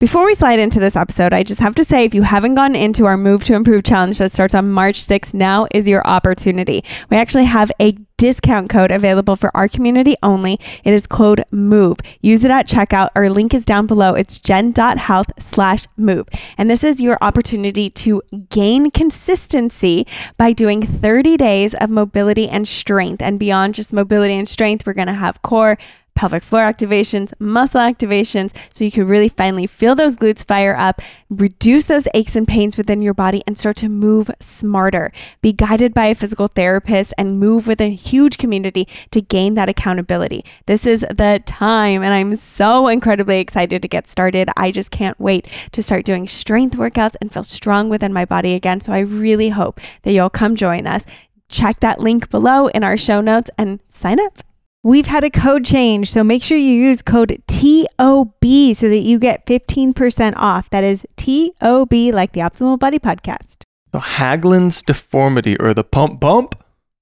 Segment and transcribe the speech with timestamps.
[0.00, 2.76] Before we slide into this episode, I just have to say if you haven't gone
[2.76, 6.84] into our Move to Improve challenge that starts on March 6th, now is your opportunity.
[7.10, 10.60] We actually have a discount code available for our community only.
[10.84, 11.98] It is code MOVE.
[12.20, 13.08] Use it at checkout.
[13.16, 14.14] Our link is down below.
[14.14, 16.28] It's jen.health slash move.
[16.56, 20.06] And this is your opportunity to gain consistency
[20.36, 23.20] by doing 30 days of mobility and strength.
[23.20, 25.76] And beyond just mobility and strength, we're going to have core,
[26.18, 31.00] pelvic floor activations, muscle activations, so you can really finally feel those glutes fire up,
[31.30, 35.12] reduce those aches and pains within your body, and start to move smarter.
[35.42, 39.68] Be guided by a physical therapist and move with a huge community to gain that
[39.68, 40.44] accountability.
[40.66, 44.50] This is the time, and I'm so incredibly excited to get started.
[44.56, 48.56] I just can't wait to start doing strength workouts and feel strong within my body
[48.56, 48.80] again.
[48.80, 51.06] So I really hope that you'll come join us.
[51.48, 54.42] Check that link below in our show notes and sign up.
[54.84, 59.18] We've had a code change, so make sure you use code TOB so that you
[59.18, 60.70] get 15% off.
[60.70, 63.64] That is TOB, like the Optimal Body Podcast.
[63.92, 66.54] So Haglund's deformity or the pump bump?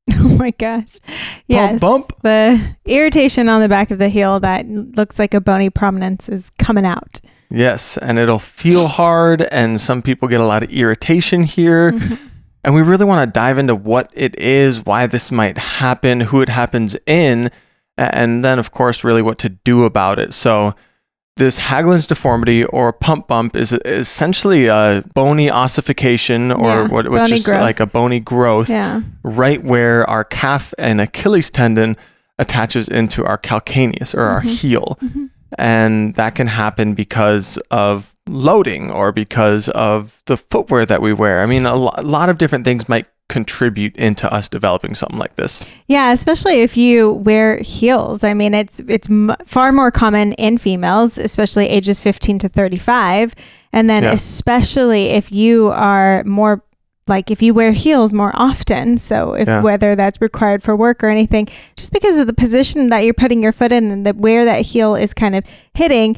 [0.14, 0.86] Oh my gosh.
[1.48, 1.80] Yes.
[1.80, 2.12] bump?
[2.22, 6.50] The irritation on the back of the heel that looks like a bony prominence is
[6.58, 7.20] coming out.
[7.50, 11.92] Yes, and it'll feel hard, and some people get a lot of irritation here.
[11.92, 12.26] Mm-hmm.
[12.64, 16.42] And we really want to dive into what it is, why this might happen, who
[16.42, 17.50] it happens in,
[17.96, 20.34] and then, of course, really what to do about it.
[20.34, 20.74] So,
[21.36, 27.24] this Haglund's deformity or pump bump is essentially a bony ossification or Yeah, what, what's
[27.24, 27.60] bony just growth.
[27.60, 29.02] like a bony growth Yeah.
[29.22, 31.98] right where our calf and Achilles tendon
[32.38, 34.48] attaches into our calcaneus or our mm-hmm.
[34.48, 34.98] heel.
[35.02, 35.26] Mm-hmm.
[35.58, 41.42] And that can happen because of loading or because of the footwear that we wear.
[41.42, 45.18] I mean, a, lo- a lot of different things might contribute into us developing something
[45.18, 45.68] like this.
[45.88, 48.22] Yeah, especially if you wear heels.
[48.22, 53.34] I mean, it's it's m- far more common in females, especially ages 15 to 35,
[53.72, 54.12] and then Yeah.
[54.12, 56.62] especially if you are more
[57.08, 58.96] like if you wear heels more often.
[58.96, 59.60] So if Yeah.
[59.60, 63.42] whether that's required for work or anything, just because of the position that you're putting
[63.42, 65.44] your foot in and the where that heel is kind of
[65.74, 66.16] hitting,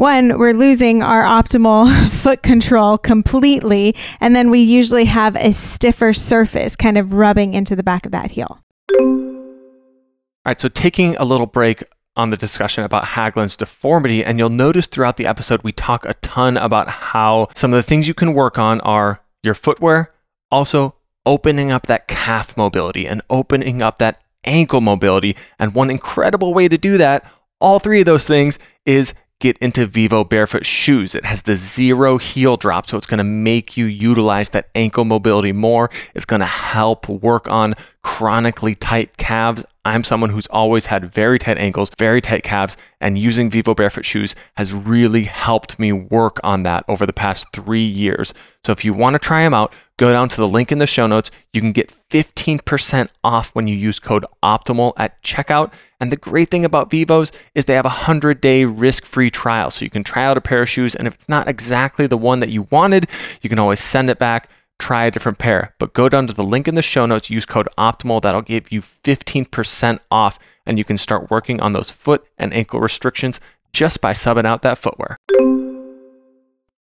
[0.00, 3.94] one, we're losing our optimal foot control completely.
[4.18, 8.12] And then we usually have a stiffer surface kind of rubbing into the back of
[8.12, 8.62] that heel.
[8.98, 11.84] All right, so taking a little break
[12.16, 16.14] on the discussion about Haglund's deformity, and you'll notice throughout the episode we talk a
[16.14, 20.14] ton about how some of the things you can work on are your footwear,
[20.50, 20.94] also
[21.26, 25.36] opening up that calf mobility and opening up that ankle mobility.
[25.58, 29.86] And one incredible way to do that, all three of those things, is get into
[29.86, 31.14] Vivo barefoot shoes.
[31.14, 35.04] It has the zero heel drop, so it's going to make you utilize that ankle
[35.04, 35.90] mobility more.
[36.14, 39.64] It's going to help work on chronically tight calves.
[39.84, 44.04] I'm someone who's always had very tight ankles, very tight calves, and using Vivo barefoot
[44.04, 48.34] shoes has really helped me work on that over the past three years.
[48.62, 50.86] So if you want to try them out, go down to the link in the
[50.86, 51.30] show notes.
[51.54, 55.72] You can get 15% off when you use code OPTIMAL at checkout.
[55.98, 59.70] And the great thing about Vivos is they have a 100 day risk free trial.
[59.70, 62.18] So you can try out a pair of shoes, and if it's not exactly the
[62.18, 63.06] one that you wanted,
[63.40, 65.74] you can always send it back try a different pair.
[65.78, 68.22] But go down to the link in the show notes, use code OPTIMAL.
[68.22, 72.80] That'll give you 15% off, and you can start working on those foot and ankle
[72.80, 73.40] restrictions
[73.72, 75.16] just by subbing out that footwear.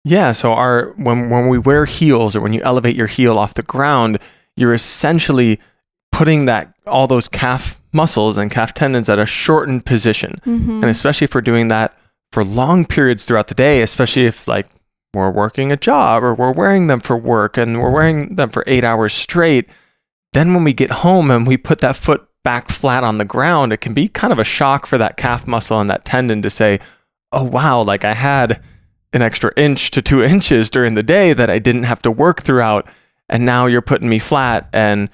[0.05, 3.55] Yeah, so our when when we wear heels or when you elevate your heel off
[3.55, 4.19] the ground,
[4.57, 5.61] you're essentially
[6.11, 10.41] putting that all those calf muscles and calf tendons at a shortened position.
[10.45, 10.71] Mm-hmm.
[10.71, 11.97] And especially if we're doing that
[12.33, 14.67] for long periods throughout the day, especially if like
[15.15, 18.65] we're working a job or we're wearing them for work and we're wearing them for
[18.67, 19.69] eight hours straight,
[20.33, 23.73] then when we get home and we put that foot back flat on the ground,
[23.73, 26.51] it can be kind of a shock for that calf muscle and that tendon to
[26.51, 26.81] say,
[27.31, 28.63] oh, wow, like I had
[29.13, 32.43] an extra inch to two inches during the day that I didn't have to work
[32.43, 32.87] throughout.
[33.29, 34.69] And now you're putting me flat.
[34.73, 35.09] And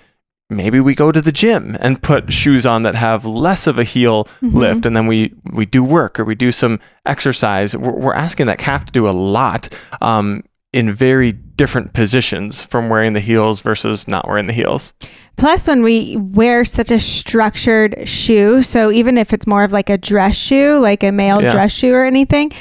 [0.51, 3.85] maybe we go to the gym and put shoes on that have less of a
[3.85, 4.87] heel lift.
[4.87, 7.77] And then we, we do work or we do some exercise.
[7.77, 9.69] We're, we're asking that calf to do a lot
[10.01, 10.43] um,
[10.73, 14.95] in very different positions from wearing the heels versus not wearing the heels.
[15.37, 19.91] Plus, when we wear such a structured shoe, so even if it's more of like
[19.91, 21.51] a dress shoe, like a male Yeah.
[21.51, 22.53] dress shoe or anything,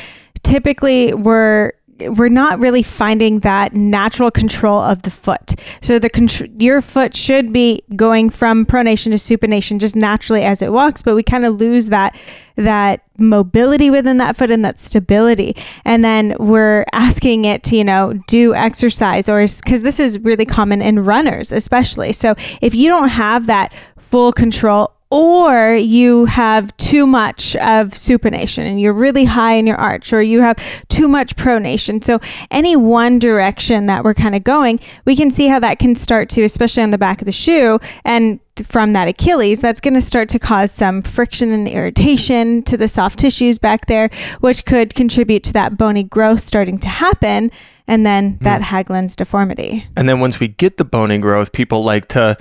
[0.43, 5.55] typically we're we're not really finding that natural control of the foot.
[5.81, 10.61] So the contr- your foot should be going from pronation to supination just naturally as
[10.61, 12.15] it walks, but we kind of lose that
[12.55, 15.55] that mobility within that foot and that stability.
[15.85, 20.45] And then we're asking it to, you know, do exercise or because this is really
[20.45, 22.13] common in runners, especially.
[22.13, 28.63] So if you don't have that full control or you have too much of supination
[28.65, 30.57] and you're really high in your arch, or you have
[30.89, 32.04] too much pronation.
[32.04, 32.19] So,
[32.51, 36.30] any one direction that we're kind of going, we can see how that can start
[36.30, 40.01] to, especially on the back of the shoe and from that Achilles, that's going to
[40.01, 44.09] start to cause some friction and irritation to the soft tissues back there,
[44.39, 47.51] which could contribute to that bony growth starting to happen.
[47.88, 48.65] And then that mm.
[48.65, 49.86] Haglund's deformity.
[49.95, 52.36] And then once we get the bony growth, people like to,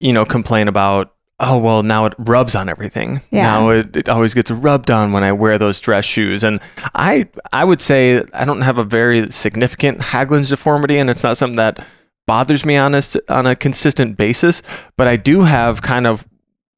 [0.00, 3.42] you know, complain about oh well now it rubs on everything yeah.
[3.42, 6.60] now it, it always gets rubbed on when i wear those dress shoes and
[6.94, 11.36] i i would say i don't have a very significant haglund's deformity and it's not
[11.36, 11.84] something that
[12.26, 14.62] bothers me on a, on a consistent basis
[14.96, 16.26] but i do have kind of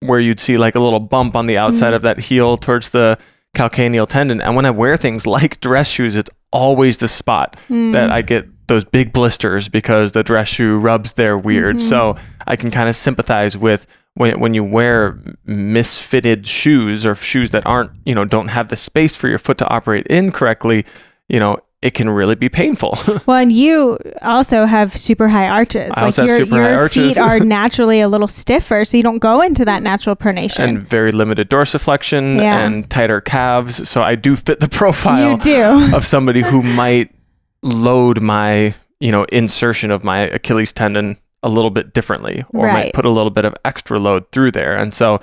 [0.01, 1.97] where you'd see like a little bump on the outside mm.
[1.97, 3.19] of that heel towards the
[3.55, 7.93] calcaneal tendon and when i wear things like dress shoes it's always the spot mm.
[7.93, 11.87] that i get those big blisters because the dress shoe rubs there weird mm-hmm.
[11.87, 12.17] so
[12.47, 15.13] i can kind of sympathize with when when you wear
[15.47, 19.59] misfitted shoes or shoes that aren't you know don't have the space for your foot
[19.59, 20.85] to operate in correctly,
[21.29, 22.99] you know it can really be painful.
[23.27, 25.93] well, and you also have super high arches.
[25.95, 29.67] I like your, your feet are naturally a little stiffer, so you don't go into
[29.67, 30.61] that natural pronation.
[30.61, 32.61] And very limited dorsiflexion yeah.
[32.61, 33.87] and tighter calves.
[33.87, 35.95] So I do fit the profile you do.
[35.95, 37.15] of somebody who might
[37.63, 42.73] load my, you know, insertion of my Achilles tendon a little bit differently or right.
[42.73, 44.75] might put a little bit of extra load through there.
[44.77, 45.21] And so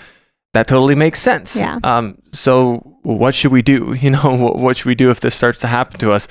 [0.54, 1.58] that totally makes sense.
[1.58, 1.80] Yeah.
[1.84, 3.94] Um, so what should we do?
[4.02, 6.28] You know, what, what should we do if this starts to happen to us?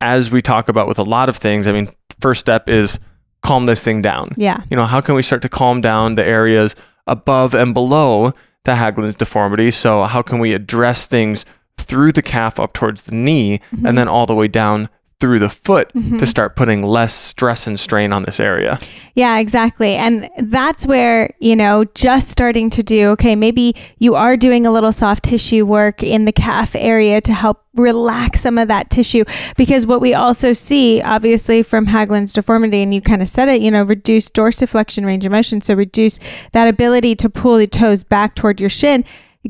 [0.00, 1.88] As we talk about with a lot of things, I mean,
[2.20, 3.00] first step is
[3.42, 4.34] calm this thing down.
[4.36, 4.62] Yeah.
[4.70, 6.76] You know, how can we start to calm down the areas
[7.06, 8.34] above and below
[8.64, 9.70] the Haglund's deformity?
[9.70, 11.46] So how can we address things
[11.78, 13.86] through the calf up towards the knee mm-hmm.
[13.86, 16.18] and then all the way down through the foot mm-hmm.
[16.18, 18.78] to start putting less stress and strain on this area.
[19.14, 19.94] Yeah, exactly.
[19.94, 24.70] And that's where, you know, just starting to do, okay, maybe you are doing a
[24.70, 29.24] little soft tissue work in the calf area to help relax some of that tissue.
[29.56, 33.62] Because what we also see, obviously, from Haglund's deformity, and you kind of said it,
[33.62, 35.62] you know, reduce dorsiflexion range of motion.
[35.62, 36.20] So reduce
[36.52, 39.02] that ability to pull the toes back toward your shin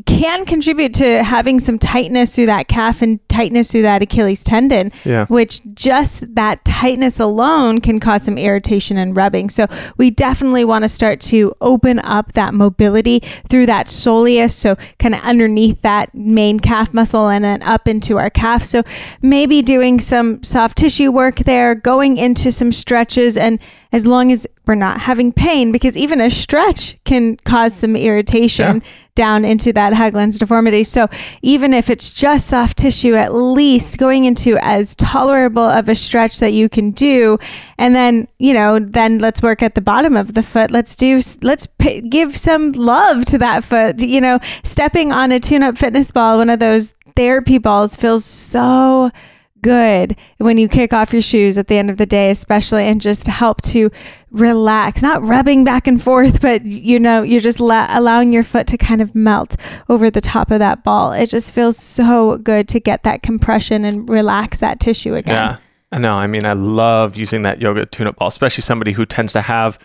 [0.04, 4.92] can contribute to having some tightness through that calf and tightness through that Achilles tendon,
[5.04, 5.26] yeah.
[5.26, 9.50] which just that tightness alone can cause some irritation and rubbing.
[9.50, 9.66] So
[9.96, 14.52] we definitely want to start to open up that mobility through that soleus.
[14.52, 18.62] So kind of underneath that main calf muscle and then up into our calf.
[18.62, 18.82] So
[19.22, 23.58] maybe doing some soft tissue work there, going into some stretches and
[23.92, 27.76] as long as we're not having pain because even a stretch can cause mm.
[27.76, 28.90] some irritation yeah.
[29.14, 30.82] down into that Haglund's deformity.
[30.84, 31.08] So
[31.42, 36.40] even if it's just soft tissue, at least going into as tolerable of a stretch
[36.40, 37.38] that you can do.
[37.78, 40.70] And then, you know, then let's work at the bottom of the foot.
[40.70, 44.00] Let's do, let's pay, give some love to that foot.
[44.00, 48.24] You know, stepping on a tune up fitness ball, one of those therapy balls feels
[48.24, 49.10] so
[49.66, 53.00] good when you kick off your shoes at the end of the day, especially, and
[53.00, 53.90] just help to
[54.30, 58.68] relax, not rubbing back and forth, but you know, you're just la- allowing your foot
[58.68, 59.56] to kind of melt
[59.88, 61.10] over the top of that ball.
[61.10, 65.34] It just feels so good to get that compression and relax that tissue again.
[65.34, 65.56] Yeah,
[65.90, 66.14] I know.
[66.14, 69.42] I mean, I love using that yoga tune up ball, especially somebody who tends to
[69.42, 69.78] have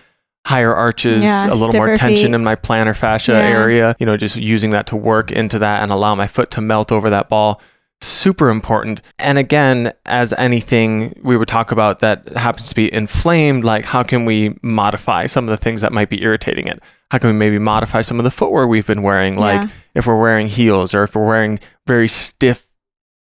[0.46, 2.36] higher arches, yeah, a little more tension feet.
[2.36, 3.40] in my plantar fascia yeah.
[3.40, 6.62] area, you know, just using that to work into that and allow my foot to
[6.62, 7.60] melt over that ball
[8.02, 9.02] super important.
[9.20, 14.04] And again, as anything we would talk about that happens to be inflamed, like how
[14.04, 16.82] can we modify some of the things that might be irritating it?
[17.12, 19.38] How can we maybe modify some of the footwear we've been wearing?
[19.38, 19.70] Like yeah.
[19.96, 22.68] if we're wearing heels or if we're wearing very stiff,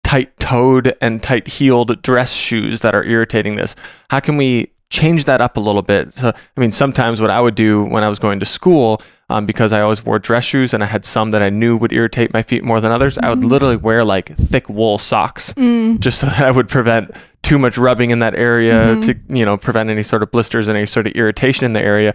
[0.03, 3.75] tight toed and tight heeled dress shoes that are irritating this,
[4.09, 6.13] how can we change that up a little bit?
[6.13, 9.45] So, I mean, sometimes what I would do when I was going to school um,
[9.45, 12.33] because I always wore dress shoes and I had some that I knew would irritate
[12.33, 13.17] my feet more than others.
[13.17, 13.25] Mm.
[13.25, 13.49] I would mm.
[13.49, 15.99] literally wear like thick wool socks mm.
[15.99, 17.11] just so that I would prevent
[17.43, 19.01] too much rubbing in that area mm-hmm.
[19.01, 21.81] to, you know, prevent any sort of blisters and any sort of irritation in the
[21.81, 22.13] area.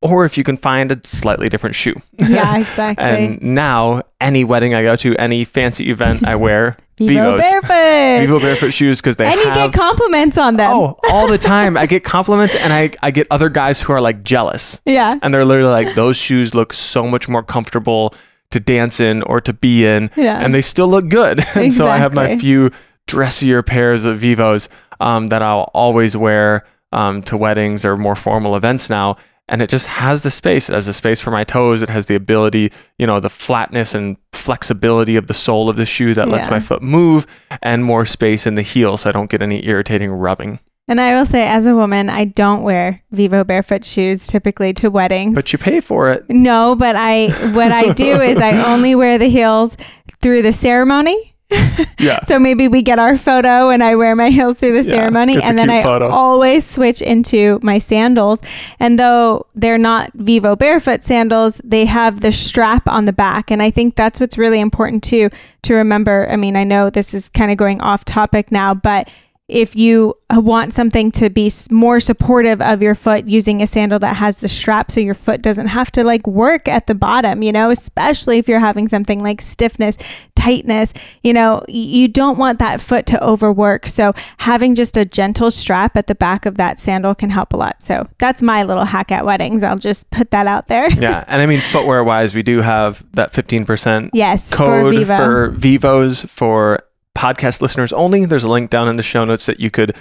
[0.00, 1.94] Or if you can find a slightly different shoe.
[2.18, 3.04] Yeah, exactly.
[3.04, 7.40] and now, any wedding I go to, any fancy event I wear, Vivo Vivos.
[7.40, 8.20] Barefoot.
[8.26, 9.38] Vivo Barefoot shoes because they have.
[9.38, 10.72] and you get compliments on them.
[10.72, 11.76] Oh, all the time.
[11.76, 14.80] I get compliments and I, I get other guys who are like jealous.
[14.84, 15.12] Yeah.
[15.22, 18.14] And they're literally like, those shoes look so much more comfortable
[18.50, 20.10] to dance in or to be in.
[20.16, 20.38] Yeah.
[20.40, 21.40] And they still look good.
[21.56, 22.70] and so I have my few
[23.06, 24.68] dressier pairs of Vivos
[25.00, 29.16] um, that I'll always wear um, to weddings or more formal events now.
[29.48, 30.68] And it just has the space.
[30.70, 31.82] It has the space for my toes.
[31.82, 35.86] It has the ability, you know, the flatness and flexibility of the sole of the
[35.86, 37.26] shoe that lets my foot move
[37.62, 40.58] and more space in the heel so I don't get any irritating rubbing.
[40.88, 44.90] And I will say, as a woman, I don't wear Vivo barefoot shoes typically to
[44.90, 45.34] weddings.
[45.34, 46.28] But you pay for it.
[46.28, 49.76] no, but I what I do is I only wear the heels
[50.20, 51.31] through the ceremony.
[51.98, 52.18] Yeah.
[52.26, 55.36] So maybe we get our photo and I wear my heels through the Yeah, ceremony
[55.36, 56.08] the and then I photo.
[56.08, 58.40] always switch into my sandals.
[58.80, 63.62] And though they're not Vivo barefoot sandals, they have the strap on the back and
[63.62, 65.30] I think that's what's really important too
[65.62, 66.26] to remember.
[66.28, 69.08] I mean, I know this is kind of going off topic now, but
[69.52, 73.98] if you uh, want something to be more supportive of your foot using a sandal
[73.98, 77.42] that has the strap so your foot doesn't have to like work at the bottom,
[77.42, 79.98] you know, especially if you're having something like stiffness,
[80.34, 83.86] tightness, you know, you don't want that foot to overwork.
[83.86, 87.56] So having just a gentle strap at the back of that sandal can help a
[87.58, 87.82] lot.
[87.82, 89.62] So that's my little hack at weddings.
[89.62, 90.90] I'll just put that out there.
[90.90, 91.24] yeah.
[91.32, 95.16] And I mean, footwear wise, we do have that 15% Yes, for code Vivo.
[95.16, 96.80] for Vivos for
[97.22, 98.24] podcast listeners only.
[98.24, 99.96] There's a link down in the show notes that you could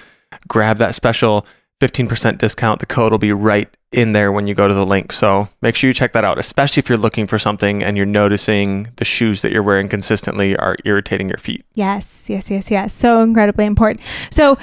[0.48, 1.46] grab that special
[1.80, 2.80] 15% discount.
[2.80, 5.14] The code will be right in there when you go to the link.
[5.14, 8.08] So make sure you check that out, especially if you're looking for something and you're
[8.08, 11.64] noticing the shoes that you're wearing consistently are irritating your feet.
[11.76, 12.92] Yes, yes, yes, yes.
[12.92, 14.04] So incredibly important.
[14.32, 14.58] So,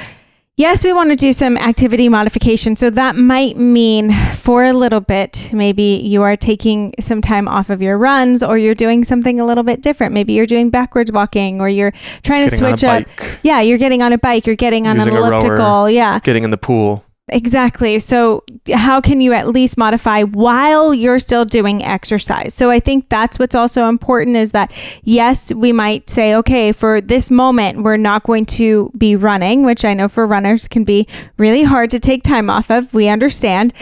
[0.58, 2.76] yes, we want to do some activity modification.
[2.76, 7.70] So, that might mean for a little bit, maybe you are taking some time off
[7.70, 10.12] of your runs or you're doing something a little bit different.
[10.12, 13.06] Maybe you're doing backwards walking or you're trying to Getting a switch up.
[13.42, 15.32] Yeah, you're getting on a bike, you're getting on Using an a rower.
[15.40, 15.90] elliptical.
[15.90, 16.18] Yeah.
[16.20, 17.04] getting in the pool.
[17.30, 17.98] Exactly.
[17.98, 18.42] So,
[18.72, 22.54] how can you at least modify while you're still doing exercise?
[22.54, 27.00] So, I think that's what's also important is that, yes, we might say, okay, for
[27.00, 31.06] this moment, we're not going to be running, which I know for runners can be
[31.36, 32.92] really hard to take time off of.
[32.94, 33.74] We understand.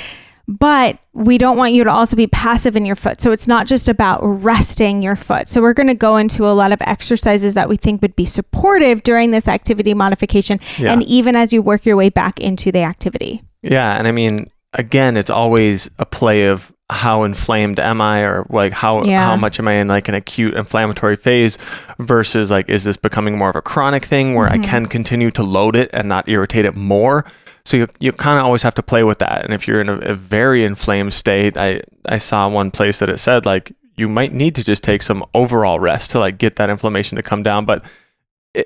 [0.49, 3.21] But we don't want you to also be passive in your foot.
[3.21, 5.49] So it's not just about resting your foot.
[5.49, 8.27] So we're going to go into a lot of exercises that we think would be
[8.27, 10.93] supportive during this activity modification Yeah.
[10.93, 13.43] and even as you work your way back into the activity.
[13.63, 18.47] Yeah, and I mean, again, it's always a play of how inflamed am I, or
[18.49, 19.27] like how Yeah.
[19.27, 21.59] how much am I in like an acute inflammatory phase,
[21.99, 24.63] versus like is this becoming more of a chronic thing where I Mhm.
[24.65, 27.25] can continue to load it and not irritate it more.
[27.67, 29.45] So you you kind of always have to play with that.
[29.45, 33.09] And if you're in a, a very inflamed state, I I saw one place that
[33.09, 36.57] it said like you might need to just take some overall rest to like get
[36.57, 37.85] that inflammation to come down, but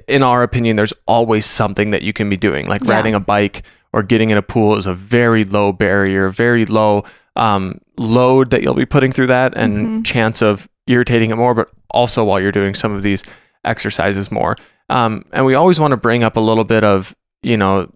[0.08, 2.94] in our opinion, there's always something that you can be doing, like Yeah.
[2.94, 7.04] riding a bike or getting in a pool is a very low barrier, very low
[7.36, 10.04] um, load that you'll be putting through that, and Mhm.
[10.04, 11.54] chance of irritating it more.
[11.54, 13.22] But also while you're doing some of these
[13.64, 14.56] exercises more,
[14.90, 17.88] um, and we always want to bring up a little bit of you know,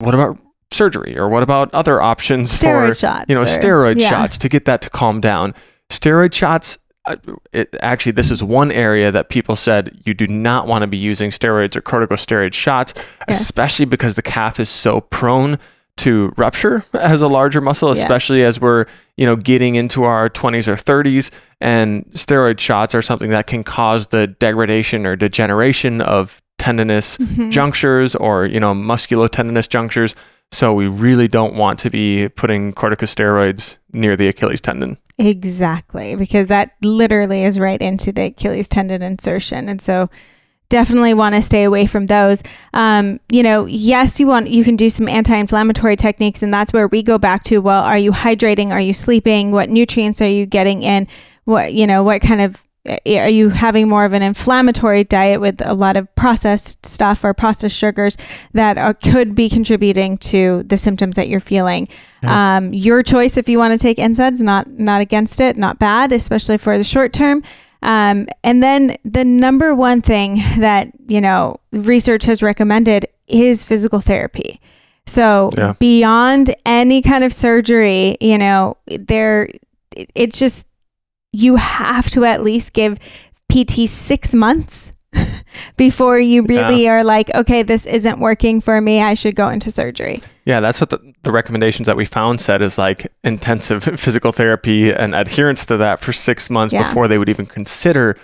[0.00, 0.38] what about
[0.72, 3.24] surgery or what about other options Steroid for shots.
[3.28, 4.08] you know or- steroid yeah.
[4.08, 5.54] shots to get that to calm down
[5.88, 7.16] steroid shots uh,
[7.52, 10.96] it, actually this is one area that people said you do not want to be
[10.96, 12.94] using steroids or corticosteroid shots
[13.28, 13.40] Yes.
[13.40, 15.58] especially because the calf is so prone
[15.96, 18.02] to rupture as a larger muscle Yeah.
[18.02, 21.30] especially as we're you know getting into our 20s or 30s
[21.60, 27.50] and steroid shots are something that can cause the degradation or degeneration of tendinous Mhm.
[27.50, 30.14] junctures or you know musculotendinous junctures
[30.52, 36.46] so we really don't want to be putting corticosteroids near the achilles tendon Exactly, because
[36.48, 40.08] that literally is right into the Achilles tendon insertion, and so
[40.70, 42.42] definitely want to stay away from those.
[42.72, 46.88] Um, you know, yes, you want you can do some anti-inflammatory techniques, and that's where
[46.88, 47.58] we go back to.
[47.58, 48.70] Well, are you hydrating?
[48.70, 49.50] Are you sleeping?
[49.52, 51.06] What nutrients are you getting in?
[51.44, 52.02] What you know?
[52.02, 52.56] What kind of
[52.88, 57.34] are you having more of an inflammatory diet with a lot of processed stuff or
[57.34, 58.16] processed sugars
[58.54, 61.88] that are, could be contributing to the symptoms that you're feeling?
[62.22, 62.56] Yeah.
[62.56, 66.12] Um, your choice if you want to take NSAIDs, not not against it, not bad,
[66.12, 67.42] especially for the short term.
[67.82, 74.00] Um, and then the number one thing that you know research has recommended is physical
[74.00, 74.60] therapy.
[75.06, 75.74] So Yeah.
[75.78, 79.48] beyond any kind of surgery, you know, there
[79.96, 80.66] it- it's just
[81.32, 82.98] you have to at least give
[83.52, 84.92] PT six months
[85.76, 89.02] before you really are like, okay, this isn't working for me.
[89.02, 90.20] I should go into surgery.
[90.44, 94.92] yeah that's what the, the recommendations that we found said is like intensive physical therapy
[94.92, 96.86] and adherence to that for six months Yeah.
[96.88, 98.16] before they would even consider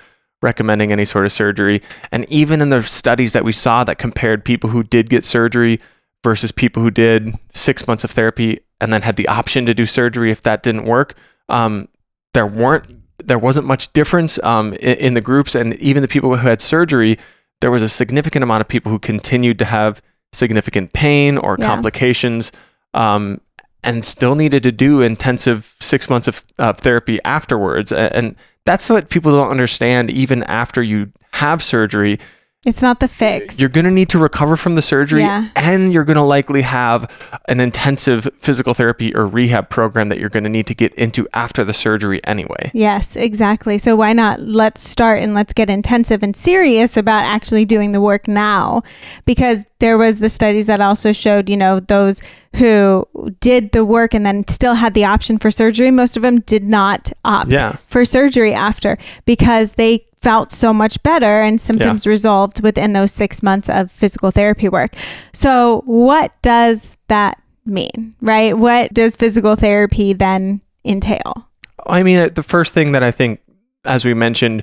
[0.43, 1.81] recommending any sort of surgery
[2.13, 5.81] and even in the studies that we saw that compared people who did get surgery
[6.23, 9.85] versus people who did six months of therapy and then had the option to do
[9.85, 11.15] surgery if that didn't work
[11.49, 11.89] um,
[12.37, 12.87] there weren't
[13.31, 16.61] there wasn't much difference um, in, in the groups and even the people who had
[16.61, 17.19] surgery
[17.63, 20.01] there was a significant amount of people who continued to have
[20.33, 21.67] significant pain or Yeah.
[21.67, 22.53] complications
[22.93, 23.41] um,
[23.83, 27.93] and still needed to do intensive six months of, of therapy afterwards.
[27.93, 32.19] A- And that's what people don't understand, even after you have surgery.
[32.65, 33.61] It's not the fix.
[33.61, 35.51] You're going to need to recover from the surgery Yeah.
[35.55, 40.29] and you're going to likely have an intensive physical therapy or rehab program that you're
[40.31, 42.73] going to need to get into after the surgery anyway.
[42.75, 43.79] Yes, exactly.
[43.79, 48.01] So why not let's start and let's get intensive and serious about actually doing the
[48.01, 48.83] work now
[49.27, 52.23] because there was the studies that also showed, you know, those
[52.55, 53.07] who
[53.41, 56.65] did the work and then still had the option for surgery, most of them did
[56.65, 57.73] not opt Yeah.
[57.87, 63.43] for surgery after because they felt so much better and symptoms resolved within those 6
[63.43, 64.93] months of physical therapy work.
[65.33, 68.57] So what does that mean, right?
[68.57, 71.49] What does physical therapy then entail?
[71.87, 73.41] I mean, the first thing that I think,
[73.85, 74.63] as we mentioned,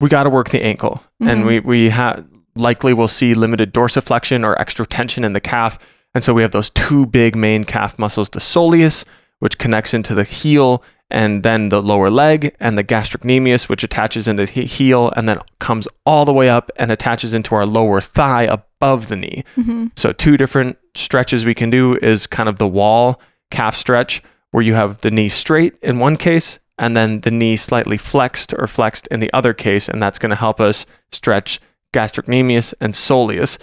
[0.00, 1.46] we got to work the ankle, and Mhm.
[1.46, 2.18] we we ha-
[2.54, 5.78] likely will see limited dorsiflexion or extra tension in the calf,
[6.14, 9.04] and so we have those two big main calf muscles: the soleus,
[9.38, 14.28] which connects into the heel, and then the lower leg, and the gastrocnemius, which attaches
[14.28, 18.00] into the heel, and then comes all the way up and attaches into our lower
[18.00, 19.44] thigh above the knee.
[19.56, 19.88] Mm-hmm.
[19.96, 24.62] So two different stretches we can do is kind of the wall calf stretch where
[24.62, 28.66] you have the knee straight in one case and then the knee slightly flexed or
[28.66, 31.60] flexed in the other case and that's going to help us stretch
[31.92, 33.58] gastrocnemius and soleus.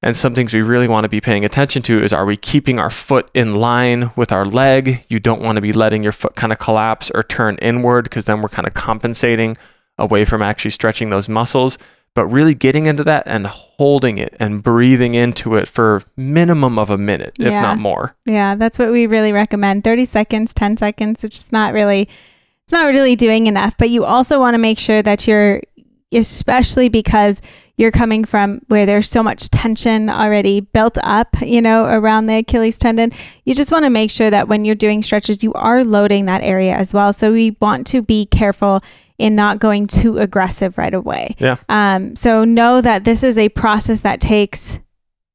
[0.00, 2.78] And some things we really want to be paying attention to is are we keeping
[2.78, 5.04] our foot in line with our leg?
[5.08, 8.26] You don't want to be letting your foot kind of collapse or turn inward because
[8.26, 9.56] then we're kind of compensating
[9.98, 11.78] away from actually stretching those muscles
[12.18, 16.90] but really getting into that and holding it and breathing into it for minimum of
[16.90, 18.16] a minute, if not more.
[18.26, 19.84] Yeah, that's what we really recommend.
[19.84, 21.22] 30 seconds, 10 seconds.
[21.22, 22.08] It's just not really
[22.64, 25.62] it's not really doing enough, but you also want to make sure that you're
[26.12, 27.40] especially because
[27.78, 32.38] you're coming from where there's so much tension already built up, you know, around the
[32.38, 33.12] Achilles tendon.
[33.44, 36.42] You just want to make sure that when you're doing stretches, you are loading that
[36.42, 37.12] area as well.
[37.12, 38.82] So we want to be careful
[39.16, 41.36] in not going too aggressive right away.
[41.38, 41.56] Yeah.
[41.68, 44.80] Um, so know that this is a process that takes,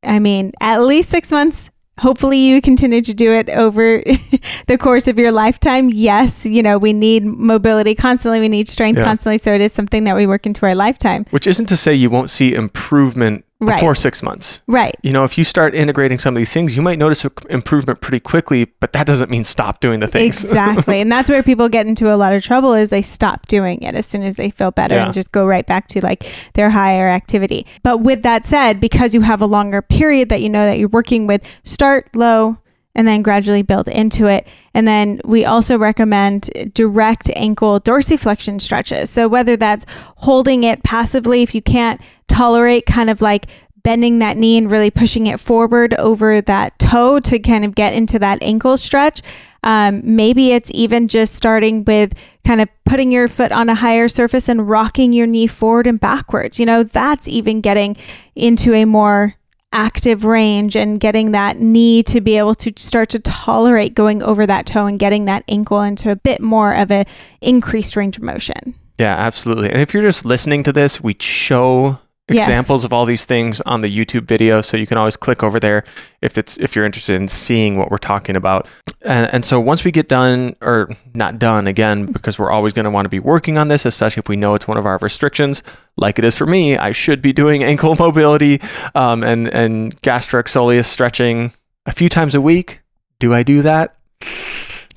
[0.03, 1.69] I mean, at least six months.
[1.99, 4.01] Hopefully, you continue to do it over
[4.67, 5.89] the course of your lifetime.
[5.89, 9.05] Yes, you know, we need mobility constantly, we need strength Yeah.
[9.05, 9.37] constantly.
[9.37, 11.25] So it is something that we work into our lifetime.
[11.29, 13.75] Which isn't to say you won't see improvement Right.
[13.75, 14.61] before six months.
[14.67, 14.95] Right.
[15.03, 18.19] You know, if you start integrating some of these things, you might notice improvement pretty
[18.19, 20.43] quickly, but that doesn't mean stop doing the things.
[20.43, 21.01] Exactly.
[21.01, 23.95] and that's where people get into a lot of trouble is they stop doing it
[23.95, 25.05] as soon as they feel better Yeah.
[25.05, 27.65] and just go right back to like their higher activity.
[27.83, 30.89] But with that said, because you have a longer period that you know that you're
[30.89, 32.57] working with, start low
[32.95, 34.47] and then gradually build into it.
[34.73, 39.09] And then we also recommend direct ankle dorsiflexion stretches.
[39.09, 39.85] So whether that's
[40.17, 43.47] holding it passively if you can't tolerate kind of like
[43.83, 47.93] bending that knee and really pushing it forward over that toe to kind of get
[47.93, 49.21] into that ankle stretch.
[49.61, 52.13] Um, maybe it's even just starting with
[52.45, 55.99] kind of putting your foot on a higher surface and rocking your knee forward and
[55.99, 56.59] backwards.
[56.59, 57.97] You know, that's even getting
[58.35, 59.35] into a more
[59.73, 64.45] active range and getting that knee to be able to start to tolerate going over
[64.45, 67.05] that toe and getting that ankle into a bit more of a
[67.41, 68.75] increased range of motion.
[68.99, 69.69] Yeah, absolutely.
[69.69, 72.47] And if you're just listening to this, we show Yes.
[72.47, 75.59] examples of all these things on the YouTube video, so you can always click over
[75.59, 75.83] there
[76.21, 78.65] if it's if you're interested in seeing what we're talking about.
[79.03, 82.85] And, and so once we get done, or not done again, because we're always going
[82.85, 84.97] to want to be working on this, especially if we know it's one of our
[84.99, 85.63] restrictions,
[85.97, 86.77] like it is for me.
[86.77, 88.61] I should be doing ankle mobility
[88.95, 91.51] um, and and gastroc soleus stretching
[91.85, 92.81] a few times a week.
[93.19, 93.97] Do I do that?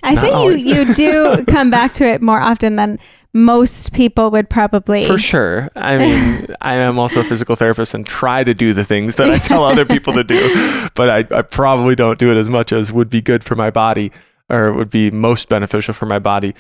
[0.05, 3.01] I Not say you, you do come back to it more often than
[3.37, 5.05] most people would probably.
[5.05, 5.71] For sure.
[5.77, 9.31] I mean, I am also a physical therapist and try to do the things that
[9.31, 12.73] I tell other people to do, but I, I probably don't do it as much
[12.73, 14.11] as would be good for my body
[14.49, 16.55] or would be most beneficial for my body.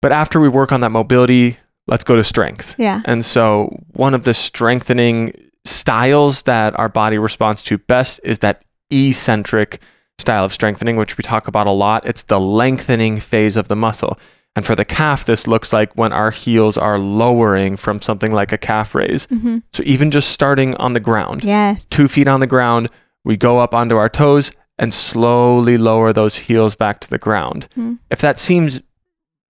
[0.00, 2.76] But after we work on that mobility, let's go to strength.
[2.78, 3.02] Yeah.
[3.06, 5.32] And so, one of the strengthening
[5.64, 9.82] styles that our body responds to best is that eccentric
[10.18, 12.06] style of strengthening, which we talk about a lot.
[12.06, 14.16] It's the lengthening phase of the muscle.
[14.56, 18.52] And for the calf, this looks like when our heels are lowering from something like
[18.52, 19.26] a calf raise.
[19.26, 21.84] hmm So, even just starting on the ground, Yes.
[21.90, 22.88] two feet on the ground,
[23.24, 27.68] we go up onto our toes and slowly lower those heels back to the ground.
[27.78, 27.98] Mhm.
[28.10, 28.80] If that seems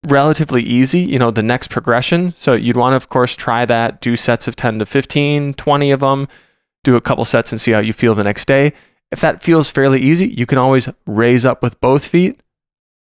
[0.09, 4.01] relatively easy, you know, the next progression, so you'd want to, of course, try that,
[4.01, 6.27] do sets of 10 to 15, 20 of them,
[6.85, 8.73] do a couple sets and see how you feel the next day.
[9.11, 12.41] If that feels fairly easy, you can always raise up with both feet,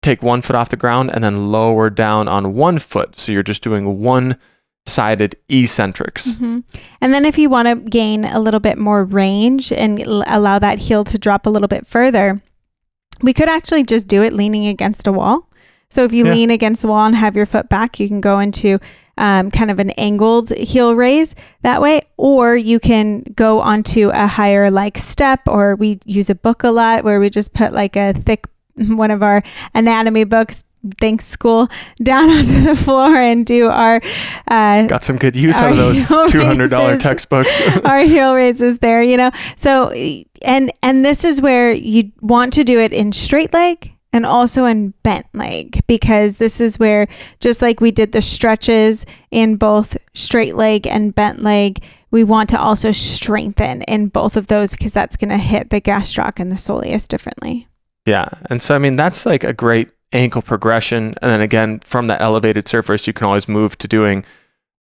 [0.05, 3.19] take one foot off the ground, and then lower down on one foot.
[3.19, 4.37] So you're just doing one
[4.87, 6.33] sided eccentrics.
[6.35, 6.61] Mm-hmm.
[7.01, 10.59] And then if you want to gain a little bit more range and l- allow
[10.59, 12.41] that heel to drop a little bit further,
[13.23, 15.49] we could actually just do it leaning against a wall.
[15.89, 16.33] So if you Yeah.
[16.33, 18.79] lean against the wall and have your foot back, you can go into
[19.17, 24.27] um, kind of an angled heel raise that way, or you can go onto a
[24.27, 27.95] higher like step, or we use a book a lot where we just put like
[27.97, 28.47] a thick
[28.97, 29.43] one of our
[29.75, 30.65] anatomy books.
[31.01, 31.69] Thanks, school
[32.03, 34.03] down onto the floor and do our
[34.49, 37.59] uh, Got some good use out of those $200 textbooks.
[37.87, 39.31] our heel raises there, you know.
[39.57, 39.91] So
[40.43, 44.67] and and this is where you want to do it in straight leg and also
[44.67, 47.09] in bent leg because this is where
[47.41, 52.49] just like we did the stretches in both straight leg and bent leg, we want
[52.51, 56.53] to also strengthen in both of those because that's going to hit the gastroc and
[56.53, 57.67] the soleus differently.
[58.07, 58.29] Yeah.
[58.51, 61.15] And so, I mean, that's like a great ankle progression.
[61.23, 64.25] And then again, from that elevated surface, you can always move to doing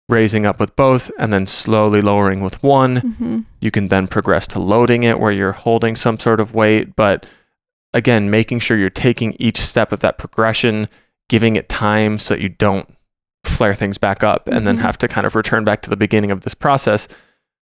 [0.09, 2.97] raising up with both and then slowly lowering with one.
[3.01, 3.39] Mm-hmm.
[3.61, 6.95] You can then progress to loading it where you're holding some sort of weight.
[6.95, 7.25] But
[7.93, 10.89] again, making sure you're taking each step of that progression,
[11.29, 12.93] giving it time so that you don't
[13.45, 14.81] flare things back up and then Mhm.
[14.81, 17.07] have to kind of return back to the beginning of this process.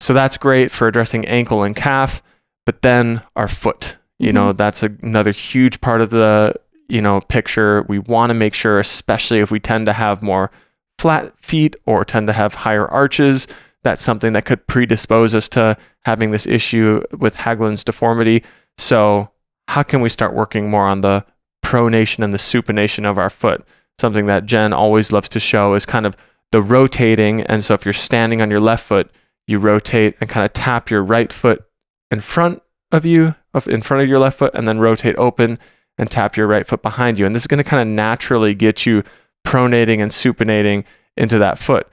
[0.01, 2.23] So that's great for addressing ankle and calf,
[2.67, 4.57] but then our foot, you know, mm-hmm.
[4.57, 6.55] that's a, another huge part of the,
[6.89, 7.85] you know, picture.
[7.89, 10.51] We want to make sure, especially if we tend to have more
[10.99, 13.47] flat feet or tend to have higher arches,
[13.83, 18.43] that's something that could predispose us to having this issue with Haglund's deformity.
[18.79, 19.31] So,
[19.69, 21.25] how can we start working more on the
[21.65, 23.67] pronation and the supination of our foot?
[24.01, 26.17] Something that Jen always loves to show is kind of
[26.53, 27.43] the rotating.
[27.43, 29.11] And so, if you're standing on your left foot,
[29.47, 31.65] you rotate and kind of tap your right foot
[32.11, 32.63] in front
[32.95, 35.59] of you, of in front of your left foot, and then rotate open
[35.99, 37.27] and tap your right foot behind you.
[37.27, 39.03] And this is going to kind of naturally get you
[39.47, 40.85] pronating and supinating
[41.17, 41.87] into that foot.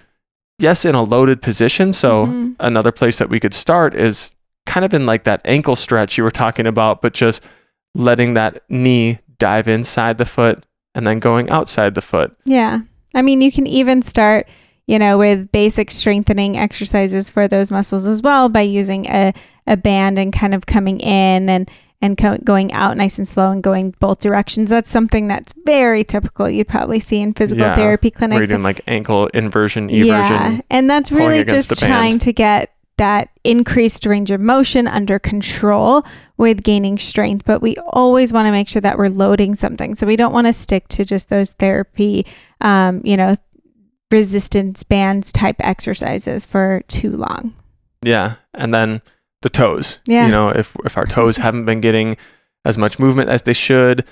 [0.57, 1.91] Yes, in a loaded position.
[1.93, 2.55] So Mhm.
[2.59, 4.31] another place that we could start is
[4.65, 7.43] kind of in like that ankle stretch you were talking about, but just
[7.95, 10.63] letting that knee dive inside the foot
[10.95, 12.35] and then going outside the foot.
[12.45, 12.81] Yeah.
[13.13, 14.47] I mean, you can even start,
[14.87, 19.33] you know, with basic strengthening exercises for those muscles as well by using a,
[19.67, 21.69] a band and kind of coming in and
[22.03, 24.71] and co- going out nice and slow and going both directions.
[24.71, 26.49] That's something that's very typical.
[26.49, 28.49] You'd probably see in physical Yeah, therapy Where clinics.
[28.49, 30.05] doing like ankle inversion, eversion.
[30.07, 36.03] yeah, and that's really just trying to get that increased range of motion under control
[36.37, 37.45] with gaining strength.
[37.45, 39.93] But we always want to make sure that we're loading something.
[39.93, 42.25] So we don't want to stick to just those therapy,
[42.61, 43.35] um, you know,
[44.11, 47.53] resistance bands type exercises for too long.
[48.01, 48.35] Yeah.
[48.53, 49.01] And then
[49.41, 49.99] the toes.
[50.05, 50.27] Yes.
[50.27, 52.17] You know, if if our toes haven't been getting
[52.65, 54.05] as much movement as they should,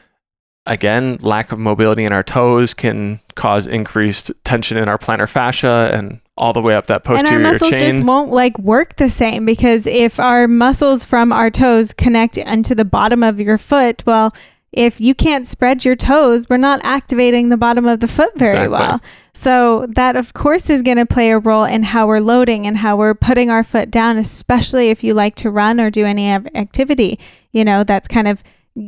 [0.65, 5.91] again, lack of mobility in our toes can cause increased tension in our plantar fascia
[5.93, 7.37] and all the way up that posterior chain.
[7.37, 7.89] and our muscles chain.
[7.89, 12.73] just won't like work the same because if our muscles from our toes connect into
[12.73, 14.33] the bottom of your foot, well,
[14.71, 18.65] if you can't spread your toes, we're not activating the bottom of the foot very
[18.65, 18.77] Exactly.
[18.87, 19.01] well.
[19.33, 22.77] So that of course is going to play a role in how we're loading and
[22.77, 26.29] how we're putting our foot down, especially if you like to run or do any
[26.29, 27.19] activity,
[27.51, 28.43] you know, that's kind of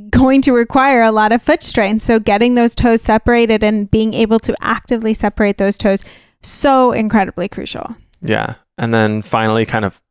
[0.10, 2.04] going to require a lot of foot strength.
[2.04, 6.04] So getting those toes separated and being able to actively separate those toes
[6.42, 7.96] so incredibly crucial.
[8.22, 8.56] Yeah.
[8.78, 10.02] And then finally, kind of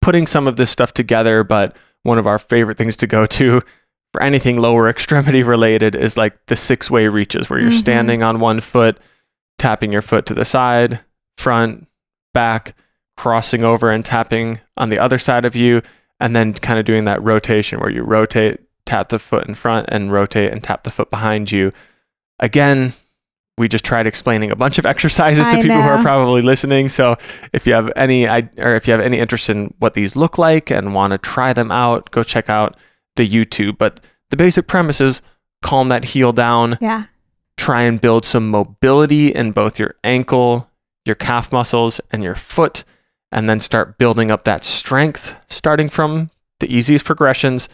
[0.00, 1.44] putting some of this stuff together.
[1.44, 3.62] But one of our favorite things to go to
[4.18, 7.78] for anything lower extremity related is like the six way reaches where you're Mhm.
[7.78, 8.98] standing on one foot,
[9.58, 11.00] tapping your foot to the side,
[11.36, 11.86] front,
[12.34, 12.74] back,
[13.16, 15.82] crossing over and tapping on the other side of you.
[16.18, 19.86] And then kind of doing that rotation where you rotate, tap the foot in front,
[19.88, 21.70] and rotate and tap the foot behind you.
[22.40, 22.94] Again,
[23.56, 26.88] we just tried explaining a bunch of exercises to I people who are probably listening.
[26.88, 27.14] So
[27.52, 30.38] if you have any i- or if you have any interest in what these look
[30.38, 32.76] like and want to try them out, go check out
[33.18, 33.76] the YouTube.
[33.76, 34.00] But
[34.30, 35.20] the basic premise is
[35.62, 37.04] calm that heel down, Yeah.
[37.58, 40.70] try and build some mobility in both your ankle,
[41.04, 42.84] your calf muscles, and your foot,
[43.30, 47.68] and then start building up that strength, starting from the easiest progressions,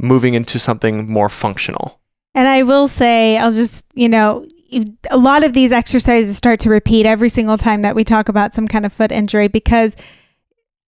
[0.00, 1.98] moving into something more functional.
[2.34, 4.46] And I will say, I'll just, you know,
[5.10, 8.54] a lot of these exercises start to repeat every single time that we talk about
[8.54, 9.96] some kind of foot injury because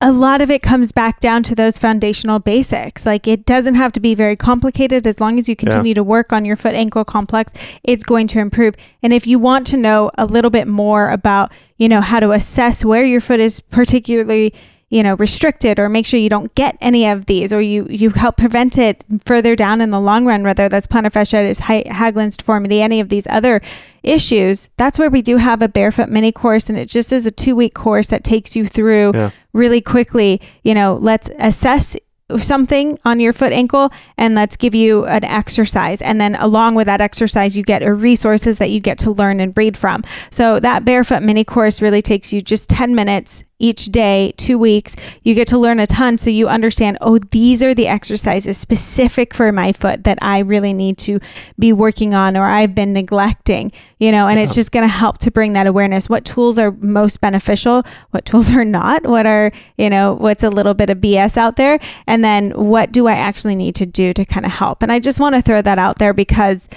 [0.02, 3.04] a lot of it comes back down to those foundational basics.
[3.04, 6.32] Like it doesn't have to be very complicated as long as you continue to work
[6.32, 7.52] on your foot ankle complex,
[7.84, 8.74] it's going to improve.
[9.02, 12.32] And if you want to know a little bit more about, you know, how to
[12.32, 14.54] assess where your foot is particularly
[14.90, 18.10] you know, restricted or make sure you don't get any of these or you, you
[18.10, 22.82] help prevent it further down in the long run, whether that's plantar fasciitis, Haglund's deformity,
[22.82, 23.60] any of these other
[24.02, 26.68] issues, that's where we do have a barefoot mini course.
[26.68, 29.30] And it just is a two week course that takes you through yeah.
[29.52, 30.40] really quickly.
[30.64, 31.96] You know, let's assess
[32.38, 36.86] something on your foot ankle and let's give you an exercise and then along with
[36.86, 40.00] that exercise you get resources that you get to learn and read from
[40.30, 44.96] so that barefoot mini course really takes you just 10 minutes each day, two weeks.
[45.22, 49.32] You get to learn a ton so you understand, oh, these are the exercises specific
[49.32, 51.20] for my foot that I really need to
[51.58, 54.44] be working on or I've been neglecting, you know, and yeah.
[54.44, 56.08] it's just going to help to bring that awareness.
[56.08, 57.84] What tools are most beneficial?
[58.10, 59.06] What tools are not?
[59.06, 61.78] What are, you know, what's a little bit of BS out there?
[62.06, 64.82] And then what do I actually need to do to kind of help?
[64.82, 66.68] And I just want to throw that out there because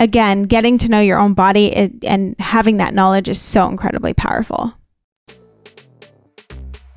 [0.00, 4.72] again, getting to know your own body and having that knowledge is so incredibly powerful.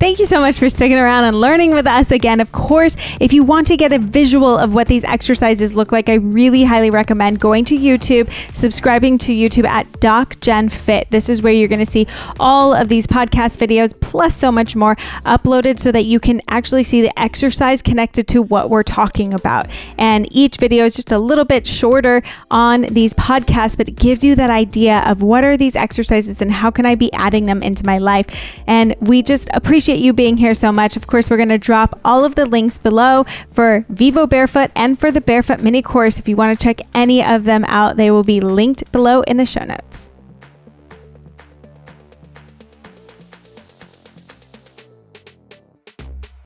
[0.02, 2.40] Thank you so much for sticking around and learning with us again.
[2.40, 6.08] Of course, if you want to get a visual of what these exercises look like,
[6.08, 11.10] I really highly recommend going to YouTube, subscribing to YouTube at DocJenFit.
[11.10, 12.08] This is where you're going to see
[12.40, 16.82] all of these podcast videos plus so much more uploaded so that you can actually
[16.82, 19.70] see the exercise connected to what we're talking about.
[19.98, 24.24] And each video is just a little bit shorter on these podcasts, but it gives
[24.24, 27.62] you that idea of what are these exercises and how can I be adding them
[27.62, 28.26] into my life.
[28.66, 30.96] And we just appreciate appreciate you being here so much.
[30.96, 34.98] Of course, we're going to drop all of the links below for Vivo Barefoot and
[34.98, 36.18] for the Barefoot mini course.
[36.18, 39.36] If you want to check any of them out, they will be linked below in
[39.36, 40.11] the show notes.